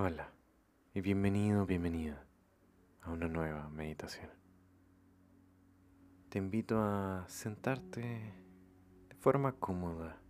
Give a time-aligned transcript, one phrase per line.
[0.00, 0.30] Hola
[0.94, 2.24] y bienvenido, bienvenida
[3.02, 4.30] a una nueva meditación.
[6.28, 7.98] Te invito a sentarte
[9.08, 10.20] de forma cómoda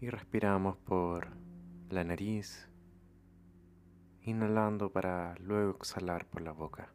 [0.00, 1.30] y respiramos por
[1.90, 2.70] la nariz,
[4.22, 6.92] inhalando para luego exhalar por la boca.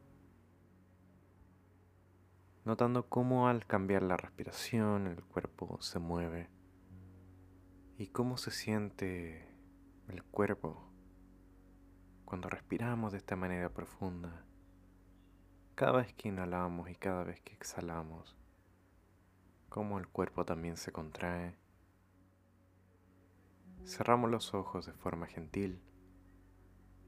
[2.64, 6.48] Notando cómo al cambiar la respiración el cuerpo se mueve
[7.98, 9.46] y cómo se siente
[10.08, 10.91] el cuerpo
[12.32, 14.46] cuando respiramos de esta manera profunda,
[15.76, 18.38] cada vez que inhalamos y cada vez que exhalamos,
[19.68, 21.58] cómo el cuerpo también se contrae,
[23.84, 25.82] cerramos los ojos de forma gentil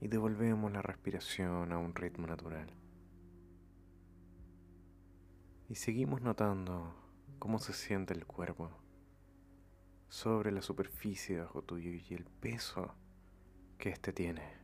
[0.01, 2.67] y devolvemos la respiración a un ritmo natural.
[5.69, 6.97] Y seguimos notando
[7.39, 8.71] cómo se siente el cuerpo
[10.09, 12.93] sobre la superficie bajo tuyo y el peso
[13.77, 14.62] que éste tiene.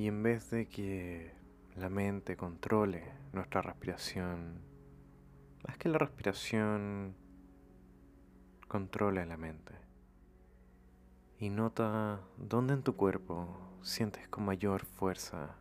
[0.00, 1.30] Y en vez de que
[1.76, 4.62] la mente controle nuestra respiración,
[5.68, 7.14] más que la respiración
[8.66, 9.74] controle la mente.
[11.38, 15.56] Y nota dónde en tu cuerpo sientes con mayor fuerza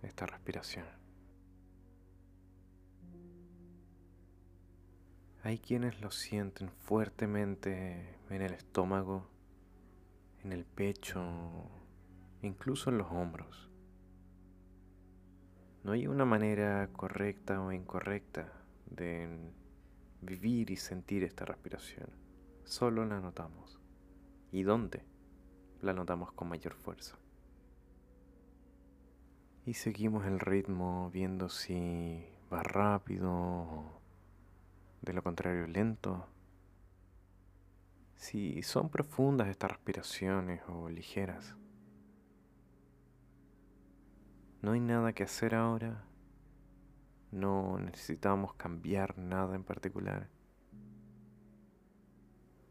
[0.00, 0.86] esta respiración.
[5.42, 9.28] Hay quienes lo sienten fuertemente en el estómago,
[10.44, 11.22] en el pecho,
[12.40, 13.71] incluso en los hombros.
[15.84, 18.52] No hay una manera correcta o incorrecta
[18.86, 19.28] de
[20.20, 22.08] vivir y sentir esta respiración.
[22.64, 23.80] Solo la notamos.
[24.52, 25.04] ¿Y dónde?
[25.80, 27.16] La notamos con mayor fuerza.
[29.66, 34.00] Y seguimos el ritmo viendo si va rápido o
[35.02, 36.28] de lo contrario lento.
[38.14, 41.56] Si son profundas estas respiraciones o ligeras.
[44.62, 46.04] No hay nada que hacer ahora.
[47.32, 50.28] No necesitamos cambiar nada en particular.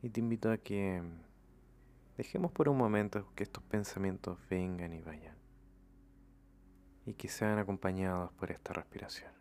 [0.02, 1.04] Y te invito a que
[2.18, 5.36] dejemos por un momento que estos pensamientos vengan y vayan.
[7.06, 9.32] Y que sean acompañados por esta respiración.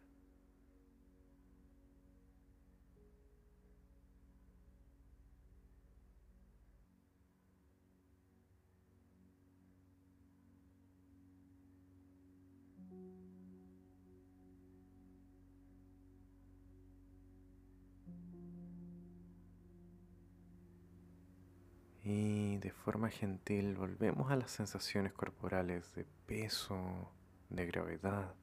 [22.02, 27.10] Y de forma gentil volvemos a las sensaciones corporales de peso,
[27.50, 28.34] de gravedad.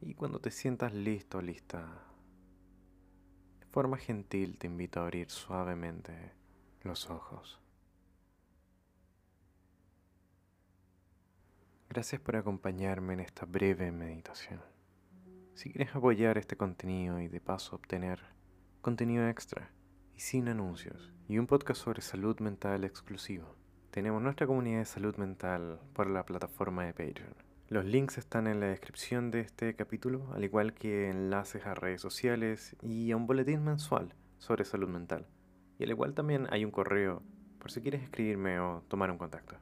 [0.00, 2.04] Y cuando te sientas listo, lista,
[3.60, 6.32] de forma gentil te invito a abrir suavemente
[6.82, 7.60] los ojos.
[11.88, 14.60] Gracias por acompañarme en esta breve meditación.
[15.54, 18.33] Si quieres apoyar este contenido y de paso obtener
[18.84, 19.70] contenido extra
[20.14, 23.56] y sin anuncios y un podcast sobre salud mental exclusivo.
[23.90, 27.34] Tenemos nuestra comunidad de salud mental por la plataforma de Patreon.
[27.70, 32.02] Los links están en la descripción de este capítulo, al igual que enlaces a redes
[32.02, 35.26] sociales y a un boletín mensual sobre salud mental.
[35.78, 37.22] Y al igual también hay un correo
[37.58, 39.56] por si quieres escribirme o tomar un contacto.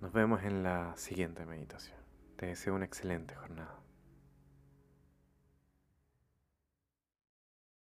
[0.00, 1.96] Nos vemos en la siguiente meditación.
[2.34, 3.78] Te deseo una excelente jornada.